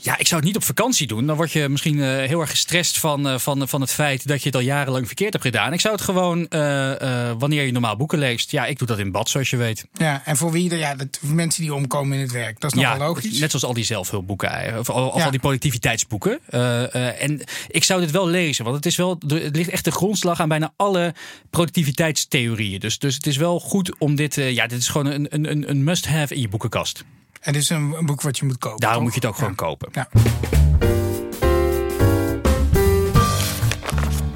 [0.00, 1.26] Ja, ik zou het niet op vakantie doen.
[1.26, 4.40] Dan word je misschien eh, heel erg gestrest van, eh, van, van het feit dat
[4.40, 5.72] je het al jarenlang verkeerd hebt gedaan.
[5.72, 8.50] Ik zou het gewoon, eh, wanneer je normaal boeken leest.
[8.50, 9.86] Ja, ik doe dat in bad, zoals je weet.
[9.92, 10.70] Ja, en voor wie?
[10.70, 12.60] er- Ja, dat, mensen die omkomen in het werk.
[12.60, 13.38] Dat is ja, nogal logisch.
[13.38, 14.78] net zoals al die zelfhulpboeken.
[14.78, 15.24] Of, al, of Ja.
[15.24, 16.38] al die productiviteitsboeken.
[17.18, 18.64] En ik zou dit wel lezen.
[18.64, 21.14] Want het, is wel, het ligt echt de grondslag aan bijna alle
[21.50, 22.80] productiviteitstheorieën.
[22.80, 24.34] Dus, dus het is wel goed om dit...
[24.34, 27.04] ja, dit is gewoon een, een- een must-have in je boekenkast.
[27.40, 28.80] En dit is een, een boek wat je moet kopen.
[28.80, 29.12] Daarom toch?
[29.12, 29.40] moet je het ook Ja.
[29.40, 29.88] gewoon kopen.
[29.92, 30.08] Ja.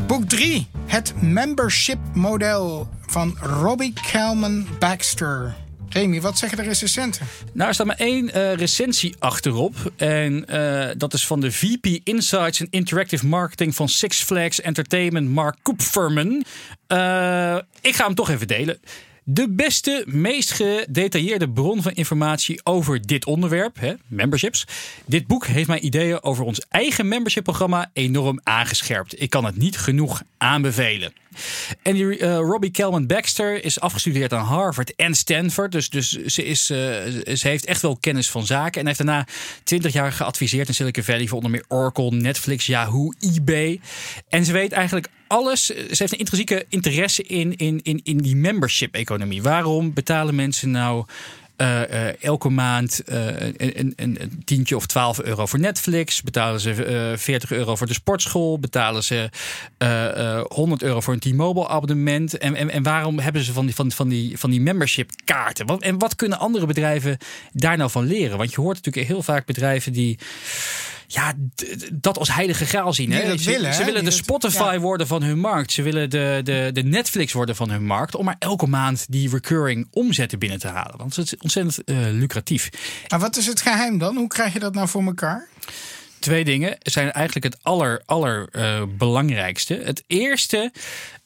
[0.07, 0.67] Boek 3.
[0.87, 5.55] Het membership model van Robbie Kalman Baxter.
[5.89, 7.27] Remy, wat zeggen de recensenten?
[7.53, 9.75] Nou, er staat maar één eh, recensie achterop.
[9.97, 15.29] En eh, dat is van de VP Insights and Interactive Marketing van Six Flags Entertainment,
[15.29, 16.45] Mark Koepferman.
[16.87, 18.81] Eh, ik ga hem toch even delen.
[19.25, 24.67] De beste, meest gedetailleerde bron van informatie over dit onderwerp, hè, memberships.
[25.07, 29.21] Dit boek heeft mijn ideeën over ons eigen membership-programma enorm aangescherpt.
[29.21, 31.13] Ik kan het niet genoeg aanbevelen.
[31.83, 35.73] En die, uh, Robbie Kelman Baxter is afgestudeerd aan Harvard en Stanford.
[35.73, 36.79] Dus, dus ze, is, uh,
[37.35, 38.81] ze heeft echt wel kennis van zaken.
[38.81, 39.27] En heeft daarna
[39.65, 43.81] 20 jaar geadviseerd in Silicon Valley voor onder meer Oracle, Netflix, Yahoo, eBay.
[44.29, 45.67] En ze weet eigenlijk alles.
[45.67, 49.43] Ze heeft een intrinsieke interesse in, in, in, in die membership-economie.
[49.43, 51.05] Waarom betalen mensen nou
[52.21, 56.23] elke maand uh, een, een, een, tientje of 12 euro voor Netflix.
[56.23, 58.59] Betalen ze 40 euro voor de sportschool.
[58.59, 59.29] Betalen ze
[60.49, 62.39] 100 euro voor een T-Mobile abonnement.
[62.39, 65.67] En, en, en waarom hebben ze van die, van, van die, van die membership kaarten?
[65.79, 67.19] En wat kunnen andere bedrijven
[67.53, 68.39] daar nou van leren?
[68.39, 70.19] Want je hoort natuurlijk heel vaak bedrijven die
[71.15, 71.33] ja,
[71.93, 73.13] dat als heilige graal zien.
[73.13, 73.39] Hè?
[73.39, 75.73] Ze willen, ze willen de Spotify worden van hun markt.
[75.73, 78.15] Ze willen de, de, de Netflix worden van hun markt.
[78.15, 80.97] Om maar elke maand die recurring omzetten binnen te halen.
[80.97, 82.69] Want het is ontzettend uh, lucratief.
[83.09, 84.17] Maar wat is het geheim dan?
[84.17, 85.49] Hoe krijg je dat nou voor elkaar?
[86.19, 89.81] Twee dingen zijn eigenlijk het aller, aller uh, belangrijkste.
[89.85, 90.73] Het eerste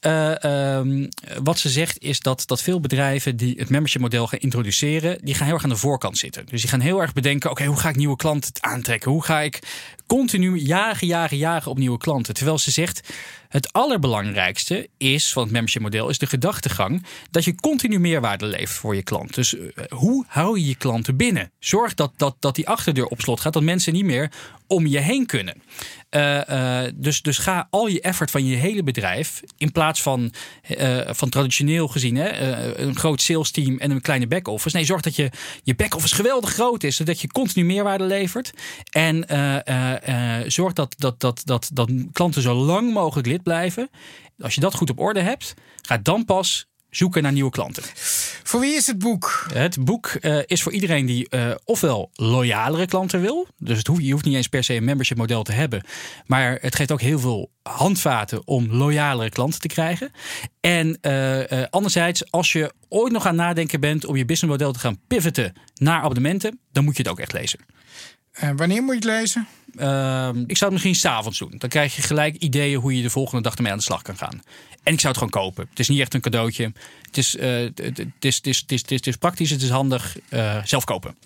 [0.06, 1.08] uh, um,
[1.42, 5.34] wat ze zegt is dat, dat veel bedrijven die het membership model gaan introduceren, die
[5.34, 6.46] gaan heel erg aan de voorkant zitten.
[6.46, 9.10] Dus die gaan heel erg bedenken: oké, hoe ga ik nieuwe klanten aantrekken?
[9.10, 9.58] Hoe ga ik
[10.06, 12.34] continu jagen, jagen, jagen op nieuwe klanten?
[12.34, 13.12] Terwijl ze zegt:
[13.48, 18.70] het allerbelangrijkste is van het membership model is de gedachtegang dat je continu meerwaarde levert
[18.70, 19.34] voor je klant.
[19.34, 21.50] Dus uh, hoe hou je je klanten binnen?
[21.58, 24.32] Zorg dat, dat, dat die achterdeur op slot gaat, dat mensen niet meer
[24.66, 25.62] om je heen kunnen.
[26.10, 30.32] Uh, uh, dus, dus ga al je effort van je hele bedrijf in plaats van,
[31.06, 32.28] van traditioneel gezien hè,
[32.76, 34.76] een groot sales team en een kleine back-office.
[34.76, 35.30] Nee, zorg dat je,
[35.62, 38.52] je back-office geweldig groot is, zodat je continu meerwaarde levert.
[38.90, 39.26] En
[40.46, 43.90] zorg dat, dat, dat, dat, dat klanten zo lang mogelijk lid blijven.
[44.38, 47.82] Als je dat goed op orde hebt, ga dan pas zoeken naar nieuwe klanten.
[48.42, 49.46] Voor wie is het boek?
[49.52, 53.46] Het boek uh, is voor iedereen die uh, ofwel loyalere klanten wil.
[53.58, 55.86] Dus het hoeft, je hoeft niet eens per se een membership model te hebben.
[56.26, 60.10] Maar het geeft ook heel veel handvaten om loyalere klanten te krijgen.
[60.60, 65.00] En uh, anderzijds, als je ooit nog aan nadenken bent om je businessmodel te gaan
[65.06, 67.58] pivoten naar abonnementen, dan moet je het ook echt lezen.
[68.56, 69.46] Wanneer moet je het lezen?
[69.76, 71.54] Ehm, ik zou het misschien s'avonds doen.
[71.58, 74.16] Dan krijg je gelijk ideeën hoe je de volgende dag ermee aan de slag kan
[74.16, 74.42] gaan.
[74.82, 75.66] En ik zou het gewoon kopen.
[75.70, 76.72] Het is niet echt een cadeautje.
[77.02, 77.42] Het is, uh,
[77.74, 77.80] het,
[78.20, 80.16] is, het, is, het, is, het is praktisch, het is handig.
[80.30, 81.16] Uh, zelf kopen.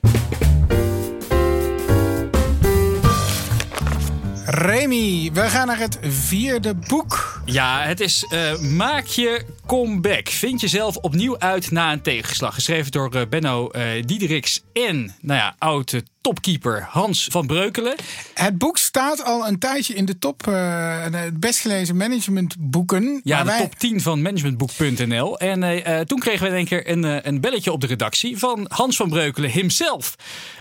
[4.44, 7.42] Remy, we gaan naar het vierde boek.
[7.44, 10.28] Ja, het is uh, Maak je comeback.
[10.28, 12.54] Vind jezelf opnieuw uit na een tegenslag.
[12.54, 17.96] Geschreven door uh, Benno uh, Diederiks en nou ja, oud topkeeper Hans van Breukelen.
[18.34, 23.20] Het boek staat al een tijdje in de top, uh, het best gelezen managementboeken.
[23.24, 23.60] Ja, de wij...
[23.60, 25.38] top 10 van managementboek.nl.
[25.38, 28.66] En uh, toen kregen we in één keer een, een belletje op de redactie van
[28.68, 30.16] Hans van Breukelen himself.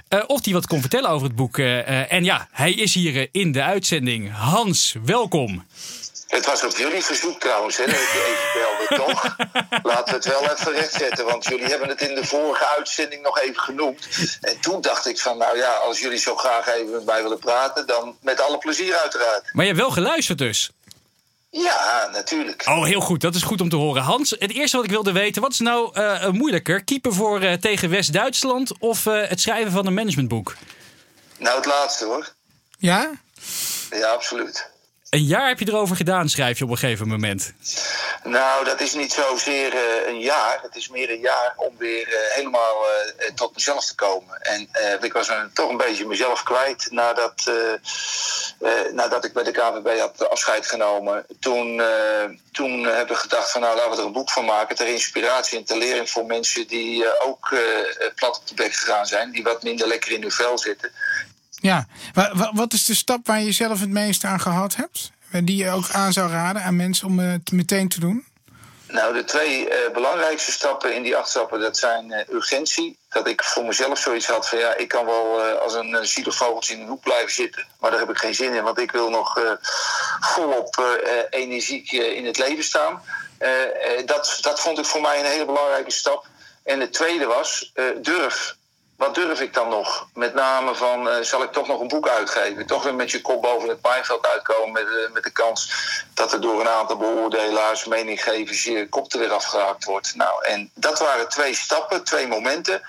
[0.10, 1.58] Uh, of hij wat kon vertellen over het boek.
[1.58, 4.32] en ja, hij is hier in de uitzending.
[4.32, 5.63] Hans, welkom.
[6.29, 9.35] Het was op jullie verzoek trouwens, hè, dat ik je even belde, toch?
[9.83, 13.39] Laten we het wel even rechtzetten, want jullie hebben het in de vorige uitzending nog
[13.39, 14.07] even genoemd.
[14.41, 17.39] En toen dacht ik van, nou ja, als jullie zo graag even met mij willen
[17.39, 19.53] praten, dan met alle plezier uiteraard.
[19.53, 20.71] Maar je hebt wel geluisterd dus?
[21.49, 22.63] Ja, natuurlijk.
[22.67, 23.21] Oh, heel goed.
[23.21, 24.01] Dat is goed om te horen.
[24.01, 26.83] Hans, het eerste wat ik wilde weten, wat is nou uh, moeilijker?
[26.83, 30.55] Keeper voor uh, tegen West-Duitsland of uh, het schrijven van een managementboek?
[31.37, 32.33] Nou, het laatste hoor.
[32.77, 33.11] Ja?
[33.89, 34.69] Ja, absoluut.
[35.10, 37.54] Een jaar heb je erover gedaan, schrijf je op een gegeven moment.
[38.24, 40.60] Nou, dat is niet zozeer uh, een jaar.
[40.62, 42.86] Het is meer een jaar om weer uh, helemaal
[43.19, 44.41] uh, tot mezelf te komen.
[44.41, 44.69] En
[45.02, 47.52] ik was toch een beetje mezelf kwijt nadat,
[48.91, 51.26] nadat ik bij de KVB had afscheid genomen.
[51.39, 51.82] Toen,
[52.52, 54.76] toen hebben we gedacht van nou laten we er een boek van maken.
[54.76, 57.56] Ter inspiratie en ter lering voor mensen die ook
[58.15, 59.32] plat op de bek gegaan zijn.
[59.32, 60.91] Die wat minder lekker in hun vel zitten.
[61.62, 61.88] Ja,
[62.54, 65.12] wat is de stap waar je zelf het meest aan gehad hebt?
[65.43, 68.28] Die je ook aan zou raden aan mensen om het meteen te doen?
[68.88, 72.98] Nou, de twee uh, belangrijkste stappen in die acht stappen, dat zijn uh, urgentie.
[73.10, 76.74] Dat ik voor mezelf zoiets had van ja, ik kan wel als een zielig vogeltje
[76.74, 77.67] in een hoek blijven zitten.
[77.80, 79.58] Maar daar heb ik geen zin in, want ik wil nog
[80.19, 80.98] volop
[81.30, 83.02] energiek in het leven staan.
[84.06, 86.28] dat, dat vond ik voor mij een hele belangrijke stap.
[86.63, 88.56] En de tweede was durf
[88.99, 90.07] wat durf ik dan nog?
[90.13, 92.65] Met name van, uh, zal ik toch nog een boek uitgeven?
[92.65, 95.71] Toch weer met je kop boven het pijnveld uitkomen met, uh, met de kans
[96.13, 100.15] dat er door een aantal beoordelaars, meninggevers, je kop er weer afgeraakt wordt.
[100.15, 102.81] Nou, en dat waren twee stappen, twee momenten.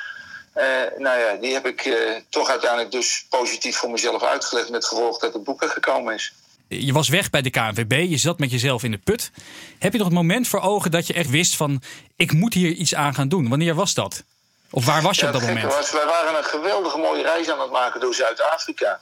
[0.56, 0.64] Uh,
[0.96, 1.96] nou ja, die heb ik
[2.28, 6.32] toch uiteindelijk dus positief voor mezelf uitgelegd met gevolg dat het boek er gekomen is.
[6.68, 9.30] Je was weg bij de KNVB, je zat met jezelf in de put.
[9.78, 11.82] Heb je nog het moment voor ogen dat je echt wist van...
[12.16, 13.48] ik moet hier iets aan gaan doen?
[13.48, 14.24] Wanneer was dat?
[14.70, 15.74] Of waar was je op dat moment?
[15.74, 19.00] Was, wij waren een geweldige mooie reis aan het maken door Zuid-Afrika.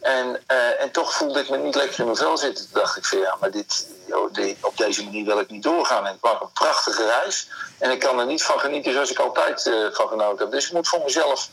[0.00, 2.64] En, uh, en toch voelde ik me niet lekker in mijn vel zitten.
[2.64, 5.62] Toen dacht ik van ja, maar dit, joh, dit, op deze manier wil ik niet
[5.62, 6.06] doorgaan.
[6.06, 7.48] En het was een prachtige reis.
[7.78, 10.50] En ik kan er niet van genieten zoals ik altijd uh, van genoten heb.
[10.50, 11.48] Dus ik moet voor mezelf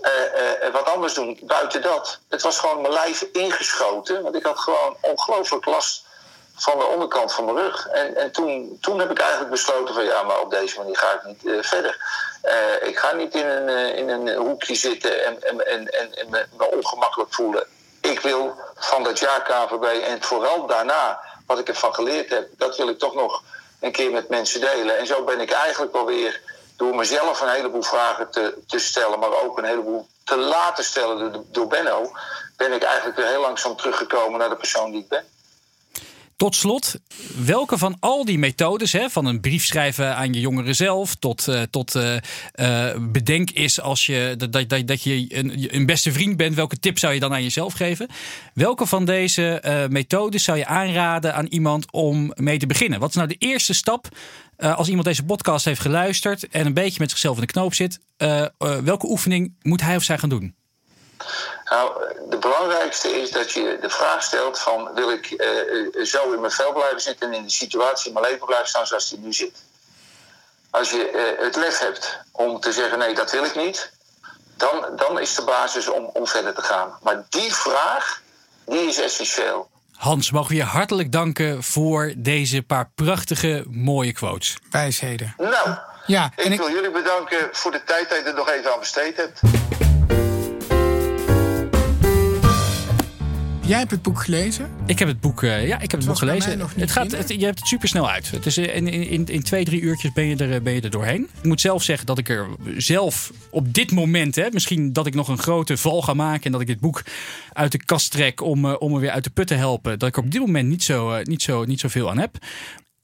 [0.00, 1.38] uh, wat anders doen.
[1.42, 4.22] Buiten dat, het was gewoon mijn lijf ingeschoten.
[4.22, 6.04] Want ik had gewoon ongelooflijk last
[6.54, 7.86] van de onderkant van mijn rug.
[7.86, 11.12] En, en toen, toen heb ik eigenlijk besloten van ja, maar op deze manier ga
[11.12, 11.98] ik niet uh, verder.
[12.44, 16.30] Uh, ik ga niet in een, uh, in een hoekje zitten en, en, en, en,
[16.30, 17.66] me, ongemakkelijk voelen.
[18.00, 22.76] Ik wil van dat jaar KVB en vooral daarna, wat ik ervan geleerd heb, dat
[22.76, 23.42] wil ik toch nog
[23.80, 24.98] een keer met mensen delen.
[24.98, 26.40] En zo ben ik eigenlijk alweer
[26.76, 31.32] door mezelf een heleboel vragen te, te stellen, maar ook een heleboel te laten stellen
[31.32, 32.10] door, door Benno,
[32.56, 35.24] ben ik eigenlijk weer heel langzaam teruggekomen naar de persoon die ik ben.
[36.40, 37.00] Tot slot,
[37.44, 41.46] welke van al die methodes, hè, van een brief schrijven aan je jongeren zelf, tot,
[41.48, 42.16] uh, tot uh,
[42.54, 46.78] uh, bedenk is als je, dat, dat, dat je een, een, beste vriend bent, welke
[46.78, 48.08] tip zou je dan aan jezelf geven?
[48.54, 53.00] Welke van deze methodes zou je aanraden aan iemand om mee te beginnen?
[53.00, 54.08] Wat is nou de eerste stap
[54.56, 58.00] als iemand deze podcast heeft geluisterd en een beetje met zichzelf in de knoop zit?
[58.84, 60.54] welke oefening moet hij of zij gaan doen?
[61.64, 64.90] Nou, de belangrijkste is dat je de vraag stelt van...
[64.94, 68.26] wil ik uh, zo in mijn vel blijven zitten en in de situatie in mijn
[68.26, 69.62] leven blijven staan zoals die nu zit?
[70.70, 73.90] Als je uh, het lef hebt om te zeggen nee, dat wil ik niet...
[74.56, 76.98] dan, dan is de basis om, om verder te gaan.
[77.02, 78.20] Maar die vraag,
[78.64, 79.68] die is essentieel.
[79.96, 84.56] Hans, mogen we je hartelijk danken voor deze paar prachtige, mooie quotes.
[84.70, 85.34] Wijsheden.
[85.38, 88.72] Nou, ja, ik, ik wil jullie bedanken voor de tijd dat je er nog even
[88.72, 89.40] aan besteed hebt.
[93.70, 94.70] Jij hebt het boek gelezen?
[94.86, 96.60] Ik heb het boek, uh, ja, ik heb het boek gelezen.
[96.76, 98.30] Het gaat, het, je hebt het super snel uit.
[98.30, 101.28] Het is in, in, in twee, drie uurtjes ben je, er, ben je er doorheen.
[101.38, 105.14] Ik moet zelf zeggen dat ik er zelf op dit moment, hè, misschien dat ik
[105.14, 107.02] nog een grote val ga maken en dat ik dit boek
[107.52, 109.98] uit de kast trek om, uh, om me weer uit de put te helpen.
[109.98, 112.36] Dat ik op dit moment niet zo, uh, niet zo, niet zoveel aan heb.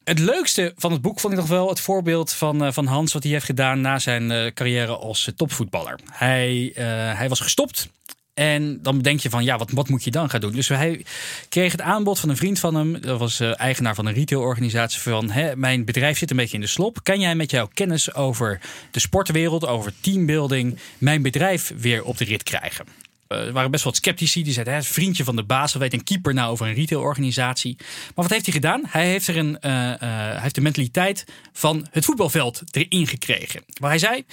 [0.05, 3.22] Het leukste van het boek vond ik nog wel het voorbeeld van, van Hans, wat
[3.22, 5.98] hij heeft gedaan na zijn carrière als topvoetballer.
[6.11, 6.72] Hij,
[7.14, 7.88] hij was gestopt
[8.37, 10.53] en dan denk je van, ja, wat, moet je dan gaan doen?
[10.53, 11.05] Dus hij
[11.49, 13.01] kreeg het aanbod van een vriend van hem.
[13.01, 15.01] Dat was uh, eigenaar van een retailorganisatie.
[15.01, 16.99] Van, hè, mijn bedrijf zit een beetje in de slop.
[17.03, 20.79] Kan jij met jouw kennis over de sportwereld, over teambuilding...
[20.99, 22.87] mijn bedrijf weer op de rit krijgen?
[23.29, 24.42] Uh, er waren best wel wat sceptici.
[24.42, 27.77] Die zeiden, hè, vriendje van de baas, wat weet een keeper nou over een retailorganisatie?
[27.79, 28.83] Maar wat heeft hij gedaan?
[28.87, 33.62] Hij heeft, er een, uh, hij heeft de mentaliteit van het voetbalveld erin gekregen.
[33.81, 34.25] Waar hij zei,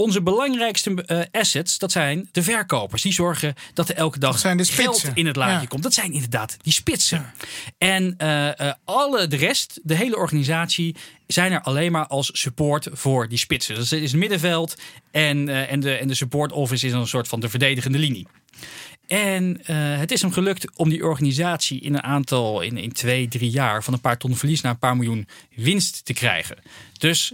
[0.00, 3.02] onze belangrijkste assets, dat zijn de verkopers.
[3.02, 5.66] Die zorgen dat er elke dag geld in het laadje ja.
[5.66, 5.82] komt.
[5.82, 7.18] Dat zijn inderdaad die spitsen.
[7.18, 7.32] Ja.
[7.78, 8.16] En
[8.84, 13.74] alle de rest, de hele organisatie, zijn er alleen maar als support voor die spitsen.
[13.74, 14.76] Dus het is het middenveld
[15.10, 18.26] en, en, de, en de support office is een soort van de verdedigende linie.
[19.06, 19.66] En uh,
[19.98, 23.84] het is hem gelukt om die organisatie in een aantal, in, in twee, drie jaar,
[23.84, 26.56] van een paar ton verlies naar een paar miljoen winst te krijgen.
[26.98, 27.32] Dus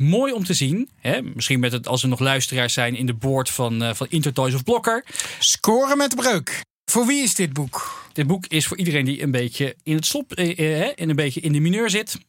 [0.00, 0.88] mooi om te zien.
[1.00, 1.22] Hè?
[1.22, 4.54] Misschien met het, als er nog luisteraars zijn in de board van, uh, van Intertoys
[4.54, 5.04] of Blokker.
[5.38, 6.60] Scoren met de breuk.
[6.84, 8.08] Voor wie is dit boek?
[8.12, 11.16] Dit boek is voor iedereen die een beetje in het slop, eh, eh, in een
[11.16, 12.14] beetje in de mineur zit.
[12.14, 12.20] En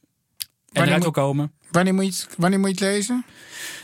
[0.71, 1.51] wanneer eruit wil komen.
[1.71, 3.25] Wanneer moet, je het, wanneer moet je het lezen?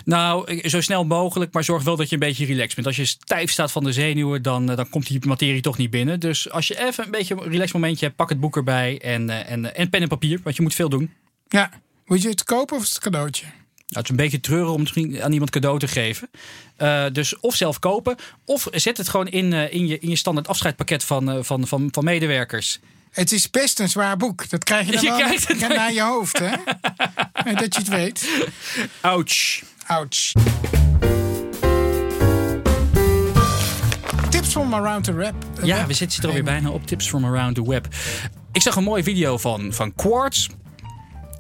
[0.06, 2.88] Nou, zo snel mogelijk, maar zorg wel dat je een beetje relaxed bent.
[2.88, 6.20] Als je stijf staat van de zenuwen, dan, dan komt die materie toch niet binnen.
[6.20, 9.30] Dus als je even een beetje een relaxed momentje hebt, pak het boek erbij en,
[9.30, 11.14] en, en pen en papier, want je moet veel doen.
[11.48, 11.72] Ja,
[12.06, 13.46] moet je het kopen of is het cadeautje?
[13.88, 16.30] Nou, het is een beetje treurig om het aan iemand cadeau te geven.
[16.78, 20.16] Uh, dus of zelf kopen, of zet het gewoon in, uh, in, je, in je
[20.16, 22.80] standaard afscheidpakket van, uh, van, van, van medewerkers.
[23.12, 24.50] Het is best een zwaar boek.
[24.50, 26.50] Dat krijg je dan je wel het naar je hoofd, hè?
[27.62, 28.30] dat je het weet.
[29.02, 29.62] Ouch.
[29.86, 30.32] Ouch.
[34.30, 35.36] Tips from around the web.
[35.64, 36.88] Ja, we zitten er alweer bijna op.
[36.88, 37.88] Tips from around the web.
[38.52, 40.48] Ik zag een mooie video van, van Quartz.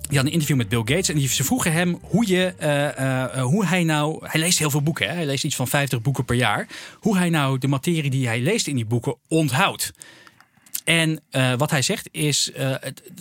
[0.08, 3.06] Die had een interview met Bill Gates en die, ze vroegen hem hoe, je, uh,
[3.06, 4.28] uh, hoe hij nou.
[4.28, 5.14] Hij leest heel veel boeken, hè?
[5.14, 6.68] hij leest iets van 50 boeken per jaar.
[7.00, 9.94] Hoe hij nou de materie die hij leest in die boeken onthoudt.
[10.84, 11.22] En
[11.58, 12.52] wat hij zegt is,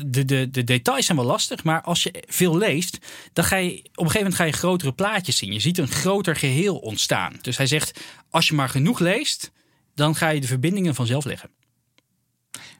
[0.06, 2.98] de, de, de details zijn wel lastig, maar als je veel leest,
[3.32, 5.52] dan ga je op een gegeven moment ga je grotere plaatjes zien.
[5.52, 7.38] Je ziet een groter geheel ontstaan.
[7.40, 9.50] Dus hij zegt, als je maar genoeg leest,
[9.94, 11.50] dan ga je de verbindingen vanzelf leggen.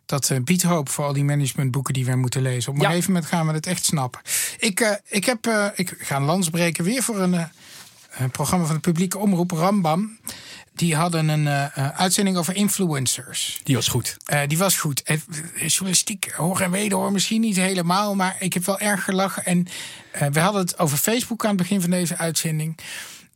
[0.07, 2.71] Dat uh, biedt hoop voor al die managementboeken die wij moeten lezen.
[2.71, 2.89] Op een ja.
[2.89, 4.21] gegeven moment gaan we het echt snappen.
[4.59, 7.51] Ik, uh, ik, heb, uh, ik ga een lans breken weer voor een
[8.33, 10.19] programma van de publieke omroep, Rambam.
[10.75, 13.61] die hadden een uh, uitzending over influencers.
[13.63, 14.17] Die was goed.
[14.47, 15.03] Die was goed.
[15.03, 15.23] En,
[15.67, 19.45] journalistiek hoor en wederhoor misschien niet helemaal, maar ik heb wel erg gelachen.
[19.45, 19.67] En
[20.33, 22.79] we hadden het over Facebook aan het begin van deze uitzending.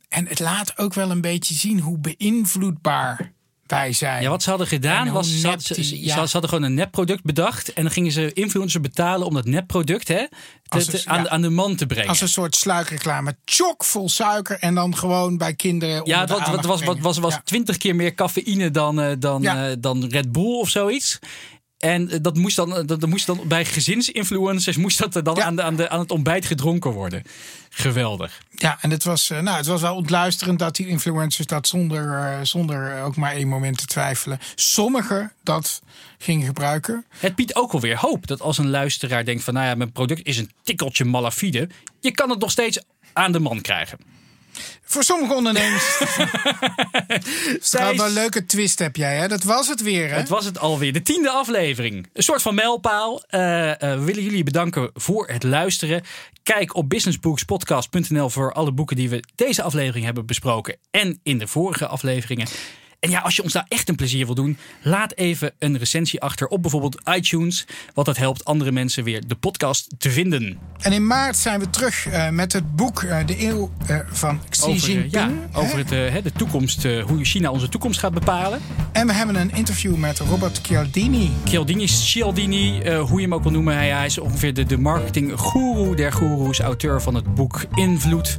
[0.09, 3.31] En het laat ook wel een beetje zien hoe beïnvloedbaar
[3.71, 4.21] wij zijn.
[4.21, 7.73] Ja, wat ze hadden gedaan was, ze, had, ze, ze, hadden gewoon een nepproduct bedacht.
[7.73, 10.25] En dan gingen ze influencers betalen om dat nepproduct hè,
[10.67, 12.09] te, aan, aan, de man te brengen.
[12.09, 13.35] Als een soort sluikreclame.
[13.45, 16.01] Chock vol suiker en dan gewoon bij kinderen.
[16.05, 19.63] Ja, het was, was, was, was, was twintig keer meer cafeïne dan, uh, dan, uh,
[19.79, 21.19] dan Red Bull of zoiets.
[21.81, 25.61] En eh, dat moest dan, dat, moest dan bij gezinsinfluencers moest dat dan aan, de,
[25.61, 27.23] aan, de, aan het ontbijt gedronken worden.
[27.69, 28.41] Geweldig.
[28.55, 33.01] Ja, en het was, nou, het was wel ontluisterend dat die influencers dat zonder, zonder
[33.03, 34.39] ook maar één moment te twijfelen.
[34.55, 35.81] Sommigen dat
[36.17, 37.05] gingen gebruiken.
[37.17, 40.25] Het biedt ook alweer hoop dat als een luisteraar denkt van nou ja, mijn product
[40.25, 41.69] is een tikkeltje malafide.
[41.99, 42.79] Je kan het nog steeds
[43.13, 43.97] aan de man krijgen.
[44.83, 45.97] Voor sommige ondernemers.
[47.71, 49.27] Wel een leuke twist heb jij, hè?
[49.27, 50.15] Dat was het weer, hè?
[50.15, 50.93] Het was het alweer.
[50.93, 52.09] De tiende aflevering.
[52.13, 53.23] Een soort van mijlpaal.
[53.29, 56.03] Uh, uh, we willen jullie bedanken voor het luisteren.
[56.43, 60.77] Kijk op businessbookspodcast.nl voor alle boeken die we deze aflevering hebben besproken.
[60.91, 62.47] En in de vorige afleveringen.
[63.01, 66.21] En ja, als je ons daar echt een plezier wil doen, laat even een recensie
[66.21, 67.65] achter op bijvoorbeeld iTunes.
[67.93, 70.57] Want dat helpt andere mensen weer de podcast te vinden.
[70.79, 74.41] En in maart zijn we terug uh, met het boek uh, De Eeuw uh, van
[74.49, 75.13] Xi over, Jinping.
[75.13, 78.59] Ja, over het, de toekomst, hoe China onze toekomst gaat bepalen.
[78.91, 81.31] En we hebben een interview met Robert Cialdini.
[81.45, 83.75] Cialdini, Cialdini, hoe je hem ook wil noemen.
[83.75, 88.37] Hij, hij is ongeveer de, de marketing-goeroe der goeroes, auteur van het boek Invloed.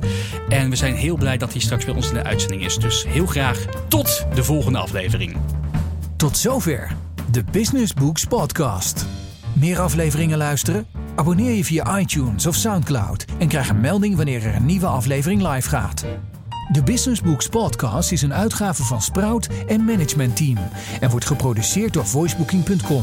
[0.49, 2.77] En we zijn heel blij dat hij straks bij ons in de uitzending is.
[2.77, 5.37] Dus heel graag tot de volgende volgende aflevering.
[6.17, 6.97] Tot zover
[7.31, 9.07] de Business Books Podcast.
[9.53, 10.87] Meer afleveringen luisteren?
[11.15, 15.43] Abonneer je via iTunes of Soundcloud en krijg een melding wanneer er een nieuwe aflevering
[15.49, 16.05] live gaat.
[16.73, 20.59] De Business Books Podcast is een uitgave van Sprout en Management Team
[21.01, 23.03] en wordt geproduceerd door voicebooking.com.